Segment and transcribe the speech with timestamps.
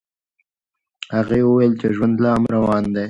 [1.15, 2.99] هغې وویل چې ژوند لا هم روان دی.